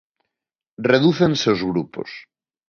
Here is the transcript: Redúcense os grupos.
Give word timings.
Redúcense 0.91 1.47
os 1.53 1.61
grupos. 1.69 2.09